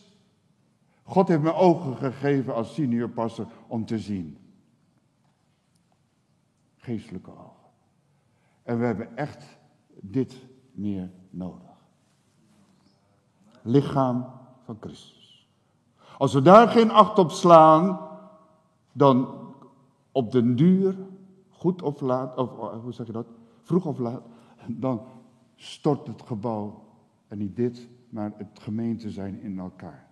[1.02, 4.38] God heeft me ogen gegeven als seniorpastor om te zien.
[6.76, 7.70] Geestelijke ogen.
[8.62, 9.58] En we hebben echt
[10.00, 10.36] dit
[10.72, 11.70] meer nodig.
[13.62, 14.26] Lichaam
[14.64, 15.48] van Christus.
[16.18, 18.08] Als we daar geen acht op slaan,
[18.92, 19.28] dan
[20.12, 20.96] op den duur,
[21.50, 23.26] goed of laat, of hoe zeg je dat,
[23.60, 24.22] vroeg of laat,
[24.66, 25.02] dan
[25.56, 26.84] stort het gebouw,
[27.28, 30.06] en niet dit, maar het gemeente zijn in elkaar.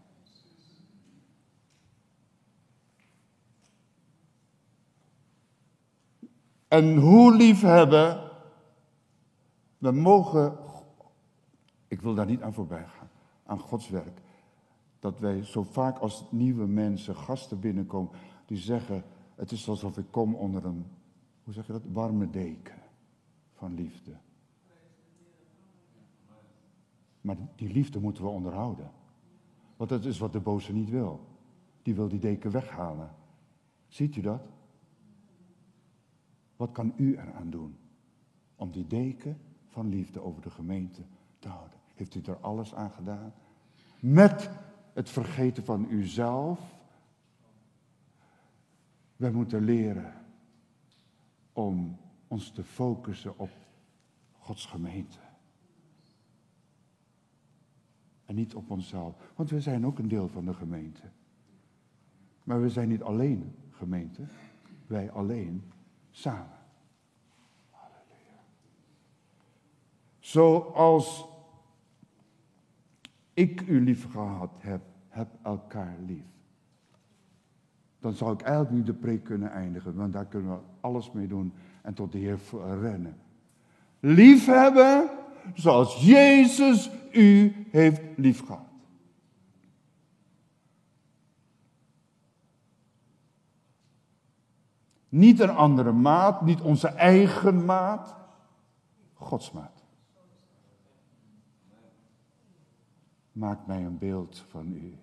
[6.68, 8.30] En hoe lief hebben
[9.78, 10.56] we mogen,
[11.88, 13.08] ik wil daar niet aan voorbij gaan,
[13.44, 14.20] aan Gods werk.
[14.98, 18.12] Dat wij zo vaak als nieuwe mensen, gasten binnenkomen,
[18.46, 20.86] die zeggen, het is alsof ik kom onder een,
[21.44, 22.82] hoe zeg je dat, warme deken
[23.52, 24.16] van liefde.
[27.20, 28.90] Maar die liefde moeten we onderhouden.
[29.76, 31.20] Want dat is wat de boze niet wil.
[31.82, 33.10] Die wil die deken weghalen.
[33.88, 34.42] Ziet u dat?
[36.56, 37.76] Wat kan u eraan doen
[38.56, 41.02] om die deken van liefde over de gemeente
[41.38, 41.78] te houden.
[41.94, 43.32] Heeft u er alles aan gedaan?
[44.00, 44.50] Met
[44.92, 46.60] het vergeten van uzelf.
[49.16, 50.14] Wij moeten leren
[51.52, 53.50] om ons te focussen op
[54.32, 55.18] Gods gemeente.
[58.30, 59.14] En niet op onszelf.
[59.36, 61.02] Want we zijn ook een deel van de gemeente.
[62.44, 64.22] Maar we zijn niet alleen gemeente.
[64.86, 65.72] Wij alleen
[66.10, 66.58] samen.
[70.18, 71.28] Zoals
[73.34, 76.26] ik u lief gehad heb, heb elkaar lief.
[77.98, 81.26] Dan zou ik eigenlijk nu de preek kunnen eindigen, want daar kunnen we alles mee
[81.26, 82.38] doen en tot de Heer
[82.80, 83.16] rennen.
[84.00, 85.19] Liefhebben
[85.54, 88.68] zoals Jezus u heeft liefgehad.
[95.08, 98.14] Niet een andere maat, niet onze eigen maat,
[99.14, 99.82] Gods maat.
[103.32, 104.98] Maak mij een beeld van u.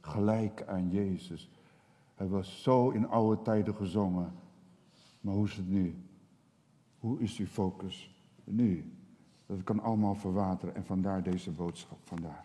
[0.00, 1.50] Gelijk aan Jezus.
[2.14, 4.32] Hij was zo in oude tijden gezongen.
[5.20, 6.02] Maar hoe is het nu?
[6.98, 8.97] Hoe is uw focus nu?
[9.48, 12.44] Dat kan allemaal verwateren en vandaar deze boodschap vandaag.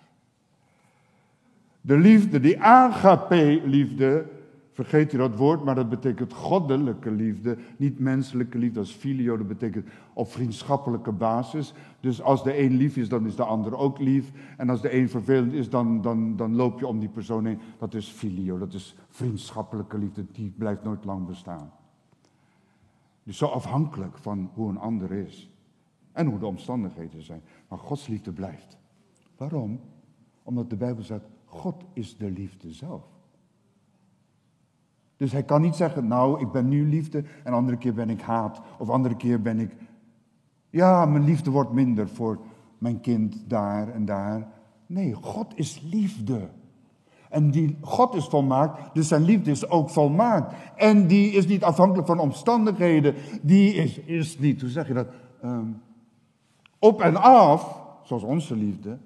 [1.81, 4.25] De liefde, die agape-liefde,
[4.73, 8.79] Vergeet u dat woord, maar dat betekent goddelijke liefde, niet menselijke liefde.
[8.79, 11.73] als filio, dat betekent op vriendschappelijke basis.
[11.99, 14.31] Dus als de een lief is, dan is de ander ook lief.
[14.57, 17.59] En als de een vervelend is, dan, dan, dan loop je om die persoon heen.
[17.77, 21.71] Dat is filio, dat is vriendschappelijke liefde, die blijft nooit lang bestaan.
[23.23, 25.52] Dus zo afhankelijk van hoe een ander is.
[26.13, 27.41] En hoe de omstandigheden zijn.
[27.67, 28.78] Maar Gods liefde blijft.
[29.38, 29.80] Waarom?
[30.43, 33.04] Omdat de Bijbel zegt, God is de liefde zelf.
[35.17, 38.21] Dus hij kan niet zeggen, nou, ik ben nu liefde en andere keer ben ik
[38.21, 38.62] haat.
[38.80, 39.76] Of andere keer ben ik,
[40.69, 42.39] ja, mijn liefde wordt minder voor
[42.78, 44.47] mijn kind daar en daar.
[44.86, 46.49] Nee, God is liefde.
[47.30, 50.54] En die, God is volmaakt, dus zijn liefde is ook volmaakt.
[50.76, 53.15] En die is niet afhankelijk van omstandigheden.
[53.41, 55.08] Die is, is niet, hoe zeg je dat?
[55.41, 55.67] Ehm,
[56.84, 58.98] op en af, zoals onze liefde,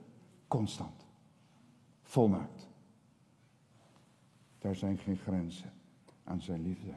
[0.48, 1.06] constant.
[2.04, 2.68] Volmaakt.
[4.60, 5.74] Daar zijn geen grenzen
[6.24, 6.94] aan zijn liefde.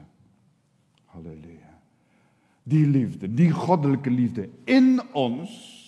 [1.05, 1.79] Halleluja.
[2.63, 5.79] Die liefde, die goddelijke liefde in ons,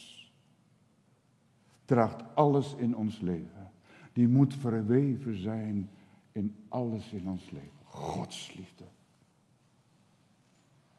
[1.85, 3.71] draagt alles in ons leven.
[4.11, 5.89] Die moet verweven zijn
[6.31, 7.79] in alles in ons leven.
[7.83, 8.85] Gods liefde.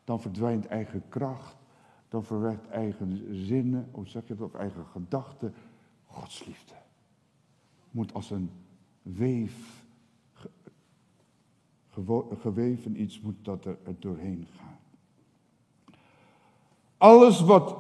[0.04, 1.56] Dan verdwijnt eigen kracht,
[2.14, 5.54] dan verwerkt eigen zinnen, hoe zeg je dat, of eigen gedachten.
[6.06, 6.74] Gods liefde
[7.90, 8.50] moet als een
[9.02, 9.84] weef
[12.40, 14.78] geweven iets moet dat er, doorheen gaan.
[16.96, 17.76] Alles wat,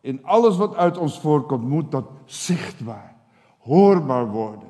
[0.00, 3.16] in alles wat uit ons voorkomt, moet dat zichtbaar,
[3.58, 4.68] hoorbaar worden.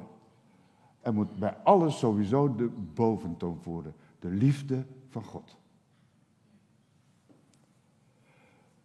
[1.00, 3.94] En moet bij alles sowieso de boventoon voeren.
[4.18, 5.56] De liefde van God.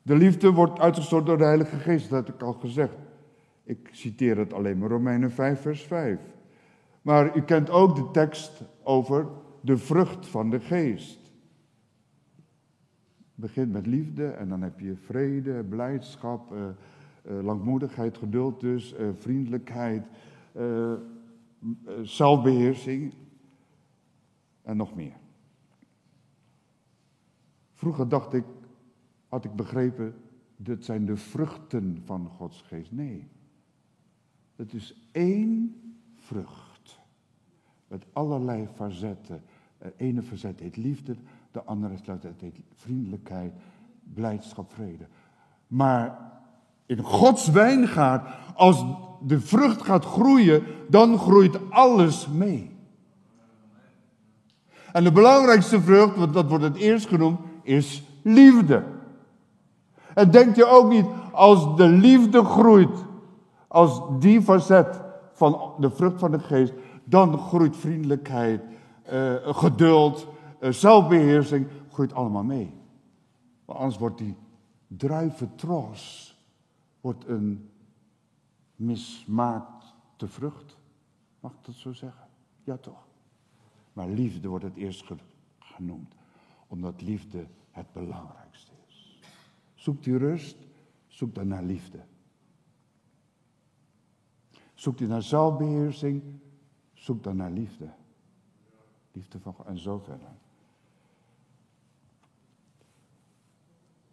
[0.10, 2.98] De liefde wordt uitgestort door de Heilige Geest, dat heb ik al gezegd.
[3.64, 6.20] Ik citeer het alleen maar Romeinen 5, vers 5.
[7.02, 9.28] Maar u kent ook de tekst over
[9.62, 11.20] de vrucht van de geest.
[13.16, 16.60] Het begint met liefde en dan heb je vrede, blijdschap, uh,
[17.30, 20.08] Uh, langmoedigheid, geduld dus, uh, vriendelijkheid,
[20.56, 20.94] uh,
[22.02, 23.14] zelfbeheersing
[24.62, 25.16] en nog meer.
[27.74, 28.44] Vroeger dacht ik,
[29.30, 30.16] had ik begrepen,
[30.58, 32.92] dit zijn de vruchten van Gods geest.
[32.92, 33.28] Nee,
[34.56, 35.82] het is één
[36.16, 37.00] vrucht.
[37.88, 39.42] Met allerlei facetten.
[39.78, 41.16] De ene verzet heet liefde,
[41.52, 41.96] de andere
[42.40, 43.54] heet vriendelijkheid,
[44.14, 45.08] blijdschap, vrede.
[45.68, 46.32] Maar
[46.86, 48.86] in Gods wijngaard, als
[49.22, 52.78] de vrucht gaat groeien, dan groeit alles mee.
[54.92, 58.84] En de belangrijkste vrucht, want dat wordt het eerst genoemd, is liefde.
[60.16, 63.06] En denk je ook niet, als de liefde groeit,
[63.68, 65.02] als die facet
[65.34, 68.62] van de vrucht van de geest, dan groeit vriendelijkheid,
[69.14, 70.28] uh, geduld,
[70.60, 72.74] uh, zelfbeheersing, groeit allemaal mee.
[73.66, 74.36] Want anders wordt die
[74.88, 76.36] druiventros
[77.02, 77.70] wordt een
[78.76, 80.78] mismaakte vrucht.
[81.40, 82.28] Mag ik dat zo zeggen?
[82.64, 83.08] Ja toch.
[83.94, 85.12] Maar liefde wordt het eerst
[85.60, 86.16] genoemd,
[86.68, 88.49] omdat liefde het belangrijkste is.
[89.80, 90.58] Zoekt u rust,
[91.08, 92.00] zoek dan naar liefde.
[94.74, 96.24] Zoekt u naar zelfbeheersing,
[96.94, 97.90] zoek dan naar liefde.
[99.12, 100.28] Liefde van God en zo verder.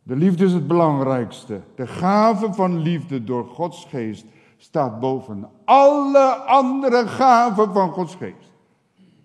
[0.03, 1.61] De liefde is het belangrijkste.
[1.75, 4.27] De gave van liefde door Gods geest
[4.57, 8.53] staat boven alle andere gaven van Gods geest.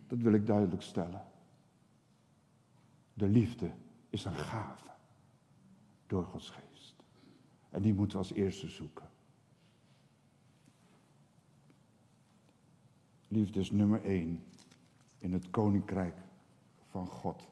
[0.08, 1.23] Dat wil ik duidelijk stellen.
[3.13, 3.71] De liefde
[4.10, 4.90] is een gave
[6.12, 6.95] door Gods geest.
[7.69, 9.10] En die moeten we als eerste zoeken.
[13.28, 14.43] Liefde is nummer één
[15.17, 16.15] in het koninkrijk
[16.89, 17.47] van God.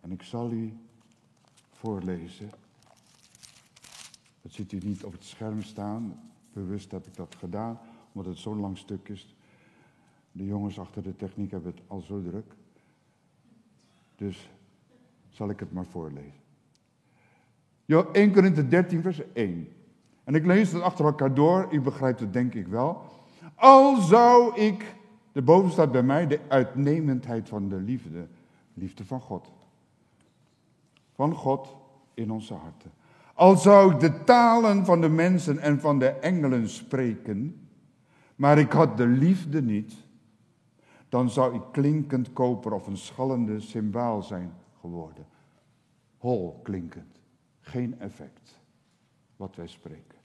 [0.00, 0.76] En ik zal u
[1.70, 2.50] voorlezen.
[4.42, 6.30] Dat ziet u niet op het scherm staan.
[6.52, 7.78] Bewust heb ik dat gedaan,
[8.12, 9.34] omdat het zo'n lang stuk is.
[10.32, 12.54] De jongens achter de techniek hebben het al zo druk.
[14.16, 14.50] Dus
[15.28, 16.39] zal ik het maar voorlezen.
[17.98, 19.68] 1 Korinthe 13, vers 1.
[20.24, 21.68] En ik lees het achter elkaar door.
[21.70, 23.02] U begrijpt het denk ik wel.
[23.54, 24.94] Al zou ik,
[25.32, 28.26] de boven staat bij mij, de uitnemendheid van de liefde.
[28.74, 29.50] Liefde van God
[31.20, 31.76] van God
[32.14, 32.92] in onze harten.
[33.34, 37.68] Al zou ik de talen van de mensen en van de engelen spreken,
[38.36, 39.94] maar ik had de liefde niet,
[41.08, 45.26] dan zou ik klinkend koper of een schallende symbaal zijn geworden.
[46.18, 47.19] Hol klinkend,
[47.60, 48.58] geen effect
[49.36, 50.18] wat wij spreken.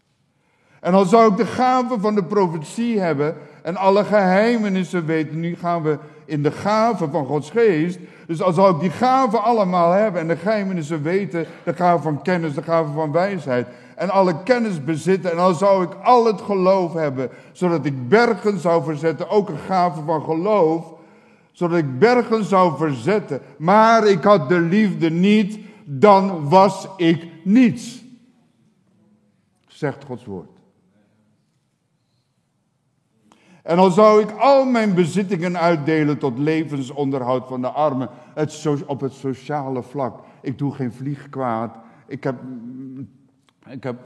[0.79, 5.55] En al zou ik de gave van de profetie hebben en alle geheimenissen weten, nu
[5.55, 7.99] gaan we in de gave van Gods geest.
[8.27, 12.21] Dus als zou ik die gaven allemaal hebben en de geheimenissen weten, de gave van
[12.21, 16.41] kennis, de gave van wijsheid en alle kennis bezitten en al zou ik al het
[16.41, 20.85] geloof hebben, zodat ik bergen zou verzetten, ook een gave van geloof,
[21.51, 28.03] zodat ik bergen zou verzetten, maar ik had de liefde niet, dan was ik niets.
[29.67, 30.49] Zegt Gods woord.
[33.63, 39.01] En al zou ik al mijn bezittingen uitdelen tot levensonderhoud van de armen, het op
[39.01, 40.19] het sociale vlak.
[40.41, 41.75] Ik doe geen vlieg kwaad.
[42.07, 42.35] Ik heb,
[43.67, 43.99] ik heb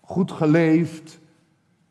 [0.00, 1.20] goed geleefd.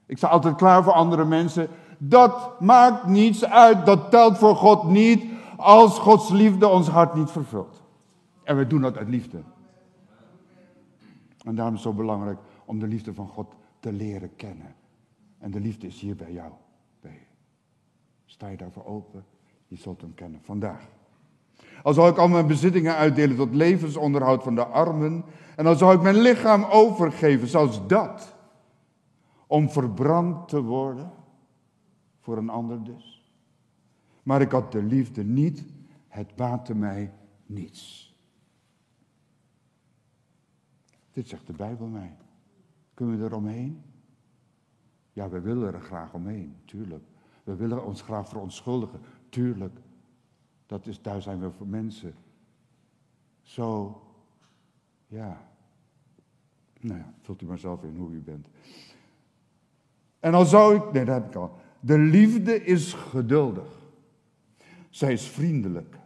[0.06, 1.68] Ik sta altijd klaar voor andere mensen.
[1.98, 3.86] Dat maakt niets uit.
[3.86, 5.24] Dat telt voor God niet
[5.58, 7.79] als Gods liefde ons hart niet vervult.
[8.50, 9.42] En we doen dat uit liefde.
[11.44, 14.76] En daarom is het zo belangrijk om de liefde van God te leren kennen.
[15.38, 16.52] En de liefde is hier bij jou.
[18.26, 19.26] Sta je daarvoor open?
[19.68, 20.88] Je zult hem kennen vandaag.
[21.84, 25.24] Al zou ik al mijn bezittingen uitdelen tot levensonderhoud van de armen.
[25.56, 28.36] En dan zou ik mijn lichaam overgeven, zoals dat.
[29.48, 31.12] Om verbrand te worden.
[32.20, 33.32] Voor een ander dus.
[34.24, 35.66] Maar ik had de liefde niet.
[36.08, 37.14] Het baatte mij
[37.46, 38.09] niets.
[41.20, 42.16] Dit zegt de Bijbel mij.
[42.94, 43.82] Kunnen we er omheen?
[45.14, 47.04] Ja, we willen er graag omheen, tuurlijk.
[47.44, 49.00] We willen ons graag verontschuldigen.
[49.30, 49.80] Tuurlijk.
[50.66, 52.16] Dat is, daar zijn we voor mensen.
[53.42, 54.02] Zo,
[55.08, 55.50] ja.
[56.80, 58.48] Nou ja, vult u maar zelf in hoe u bent.
[60.20, 61.60] En al zou ik, nee, dat heb ik al.
[61.80, 63.80] De liefde is geduldig.
[64.90, 65.98] Zij is vriendelijk.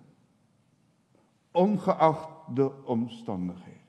[1.51, 3.82] Ongeacht de omstandigheden.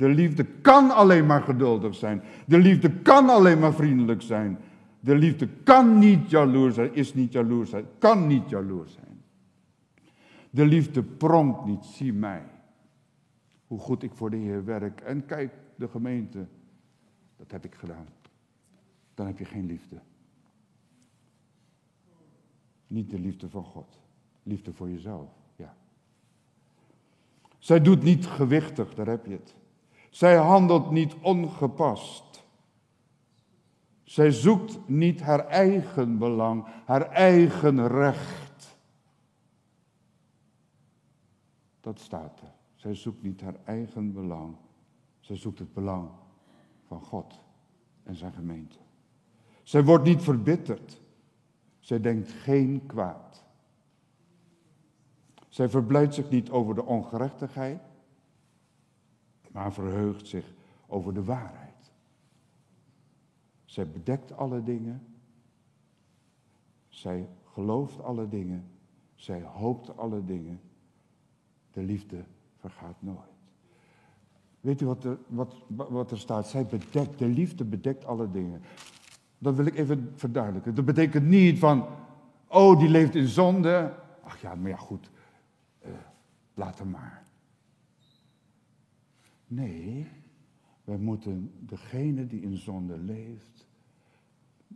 [0.00, 2.22] De liefde kan alleen maar geduldig zijn.
[2.46, 4.58] De liefde kan alleen maar vriendelijk zijn.
[5.00, 9.22] De liefde kan niet jaloers zijn, is niet jaloers zijn, kan niet jaloers zijn.
[10.50, 12.42] De liefde pronkt niet, zie mij.
[13.66, 15.00] Hoe goed ik voor de Heer werk.
[15.00, 16.46] En kijk, de gemeente.
[17.36, 18.06] Dat heb ik gedaan.
[19.14, 20.00] Dan heb je geen liefde.
[22.86, 24.00] Niet de liefde van God.
[24.42, 25.74] Liefde voor jezelf, ja.
[27.58, 29.58] Zij doet niet gewichtig, daar heb je het.
[30.10, 32.44] Zij handelt niet ongepast.
[34.02, 38.76] Zij zoekt niet haar eigen belang, haar eigen recht.
[41.80, 42.52] Dat staat er.
[42.74, 44.56] Zij zoekt niet haar eigen belang.
[45.20, 46.08] Zij zoekt het belang
[46.86, 47.40] van God
[48.02, 48.78] en zijn gemeente.
[49.62, 51.00] Zij wordt niet verbitterd.
[51.78, 53.44] Zij denkt geen kwaad.
[55.48, 57.80] Zij verblijdt zich niet over de ongerechtigheid,
[59.50, 60.52] maar verheugt zich
[60.86, 61.92] over de waarheid.
[63.64, 65.06] Zij bedekt alle dingen.
[66.88, 68.70] Zij gelooft alle dingen.
[69.14, 70.60] Zij hoopt alle dingen.
[71.70, 72.24] De liefde
[72.56, 73.18] vergaat nooit.
[74.60, 76.48] Weet u wat er, wat, wat er staat?
[76.48, 78.62] Zij bedekt, de liefde bedekt alle dingen.
[79.38, 80.74] Dat wil ik even verduidelijken.
[80.74, 81.86] Dat betekent niet van,
[82.46, 83.94] oh, die leeft in zonde.
[84.22, 85.10] Ach ja, maar ja, goed,
[85.86, 85.90] uh,
[86.54, 87.24] laat hem maar.
[89.50, 90.06] Nee,
[90.84, 93.66] wij moeten degene die in zonde leeft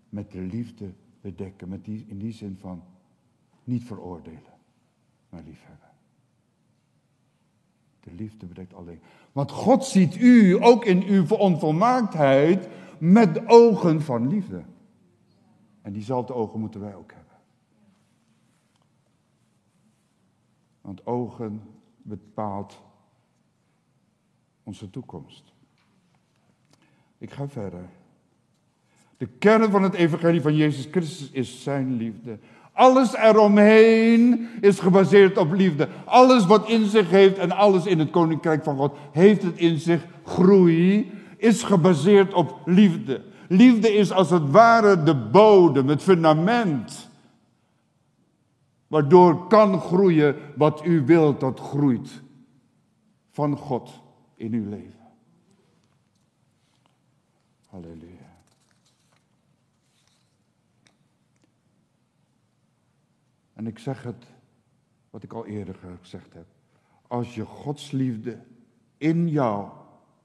[0.08, 1.68] met de liefde bedekken.
[1.68, 2.82] Met die, in die zin van
[3.64, 4.52] niet veroordelen,
[5.28, 5.88] maar liefhebben.
[8.00, 9.00] De liefde bedekt alleen.
[9.32, 12.68] Want God ziet u, ook in uw onvolmaaktheid,
[12.98, 14.64] met ogen van liefde.
[15.82, 17.36] En diezelfde ogen moeten wij ook hebben.
[20.80, 21.62] Want ogen
[22.02, 22.82] bepaalt
[24.64, 25.52] onze toekomst.
[27.18, 27.88] Ik ga verder.
[29.16, 32.38] De kern van het evangelie van Jezus Christus is zijn liefde.
[32.72, 35.88] Alles eromheen is gebaseerd op liefde.
[36.04, 39.78] Alles wat in zich heeft en alles in het koninkrijk van God heeft het in
[39.78, 40.06] zich.
[40.24, 43.22] Groei is gebaseerd op liefde.
[43.48, 47.10] Liefde is als het ware de bodem, het fundament.
[48.86, 52.22] Waardoor kan groeien wat u wilt dat groeit.
[53.30, 54.03] Van God
[54.36, 55.00] in uw leven.
[57.66, 58.32] Halleluja.
[63.52, 64.24] En ik zeg het,
[65.10, 66.46] wat ik al eerder gezegd heb.
[67.06, 68.38] Als je Gods liefde
[68.98, 69.68] in jou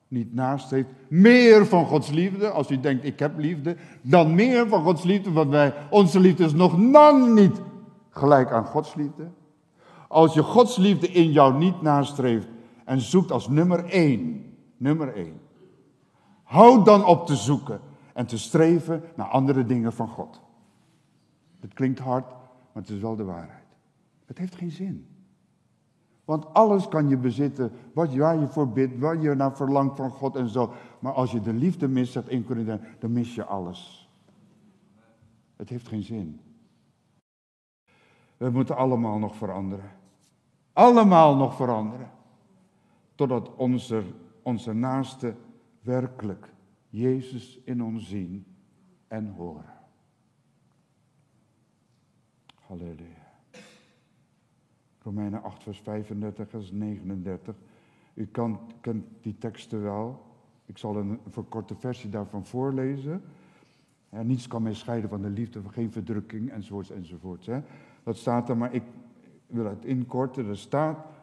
[0.08, 4.84] niet nastreeft, meer van Gods liefde, als u denkt ik heb liefde, dan meer van
[4.84, 7.62] Gods liefde, want wij, onze liefde is nog lang niet
[8.10, 9.28] gelijk aan Gods liefde.
[10.08, 12.48] Als je Gods liefde in jou niet nastreeft
[12.90, 15.40] en zoekt als nummer één, nummer één,
[16.44, 17.82] houd dan op te zoeken
[18.14, 20.42] en te streven naar andere dingen van God.
[21.60, 22.30] Het klinkt hard,
[22.74, 23.66] maar het is wel de waarheid.
[24.26, 25.08] Het heeft geen zin.
[26.26, 30.12] Want alles kan je bezitten, wat, waar je voor bidt, waar je naar verlangt van
[30.12, 30.74] God en zo.
[31.00, 34.10] Maar als je de liefde mist, zegt 1 Corinthië, dan mis je alles.
[35.56, 36.42] Het heeft geen zin.
[38.38, 39.92] We moeten allemaal nog veranderen.
[40.74, 42.18] Allemaal nog veranderen.
[43.20, 44.04] Totdat onze,
[44.42, 45.36] onze naaste
[45.82, 46.54] werkelijk
[46.90, 48.46] Jezus in ons zien
[49.08, 49.74] en horen.
[52.56, 53.42] Halleluja.
[55.02, 57.56] Romeinen 8, vers 35 en 39.
[58.14, 60.26] U kan, kent die teksten wel.
[60.66, 63.22] Ik zal een verkorte versie daarvan voorlezen.
[64.10, 67.48] Ja, niets kan mij scheiden van de liefde, geen verdrukking, enzovoorts, enzovoorts.
[67.48, 67.62] Hè.
[68.04, 68.84] Dat staat er, maar ik
[69.48, 70.48] wil het inkorten.
[70.48, 71.19] Er staat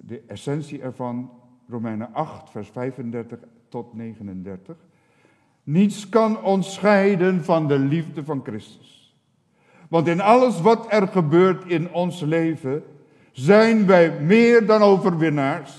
[0.00, 1.30] de essentie ervan,
[1.68, 3.38] Romeinen 8, vers 35
[3.68, 4.76] tot 39.
[5.62, 9.16] Niets kan ons scheiden van de liefde van Christus.
[9.88, 12.82] Want in alles wat er gebeurt in ons leven,
[13.32, 15.76] zijn wij meer dan overwinnaars.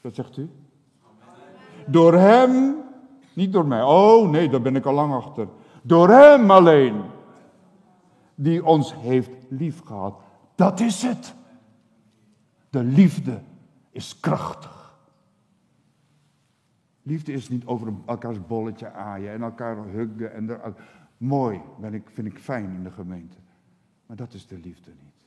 [0.00, 0.48] Wat zegt u?
[1.86, 2.76] Door Hem,
[3.32, 3.82] niet door mij.
[3.82, 5.48] Oh nee, daar ben ik al lang achter.
[5.82, 7.02] Door Hem alleen,
[8.34, 10.14] die ons heeft lief gehad.
[10.54, 11.34] Dat is het.
[12.70, 13.42] De liefde
[13.90, 14.98] is krachtig.
[17.02, 20.32] Liefde is niet over elkaars bolletje aaien en elkaar huggen.
[20.32, 20.74] En er,
[21.16, 23.36] mooi, ben ik, vind ik fijn in de gemeente.
[24.06, 25.24] Maar dat is de liefde niet.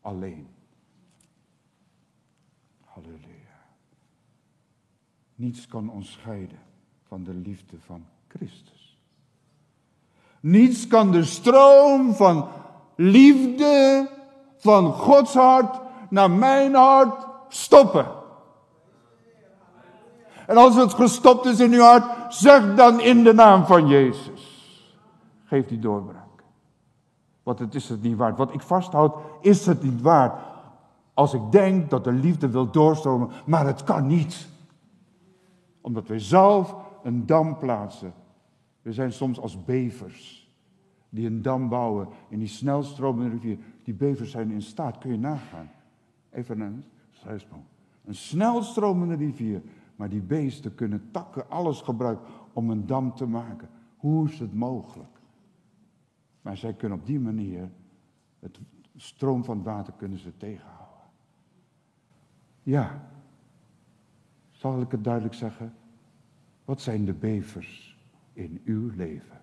[0.00, 0.46] Alleen.
[2.84, 3.64] Halleluja.
[5.34, 6.58] Niets kan ons scheiden
[7.02, 8.98] van de liefde van Christus.
[10.40, 12.48] Niets kan de stroom van
[12.96, 14.08] liefde
[14.56, 15.83] van Gods hart
[16.14, 18.06] naar mijn hart stoppen.
[20.46, 24.42] En als het gestopt is in uw hart, zeg dan in de naam van Jezus.
[25.44, 26.44] Geef die doorbraak.
[27.42, 28.36] Want het is het niet waard.
[28.36, 30.42] Wat ik vasthoud, is het niet waard.
[31.14, 34.48] Als ik denk dat de liefde wil doorstromen, maar het kan niet.
[35.80, 38.14] Omdat wij zelf een dam plaatsen.
[38.82, 40.50] We zijn soms als bevers
[41.08, 43.58] die een dam bouwen in die snelstromende rivier.
[43.82, 45.70] Die bevers zijn in staat, kun je nagaan.
[46.34, 47.62] Even een zijsprong.
[48.04, 49.62] Een snelstromende rivier.
[49.96, 53.68] Maar die beesten kunnen takken, alles gebruiken om een dam te maken.
[53.96, 55.20] Hoe is het mogelijk?
[56.42, 57.70] Maar zij kunnen op die manier,
[58.38, 58.58] het
[58.96, 60.84] stroom van het water kunnen ze tegenhouden.
[62.62, 63.08] Ja,
[64.50, 65.74] zal ik het duidelijk zeggen?
[66.64, 67.98] Wat zijn de bevers
[68.32, 69.40] in uw leven?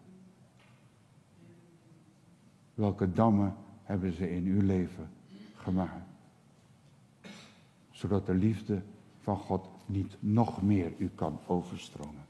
[2.73, 5.09] Welke dammen hebben ze in uw leven
[5.55, 6.10] gemaakt?
[8.01, 8.81] Zodat de liefde
[9.17, 12.20] van God niet nog meer u kan overstromen.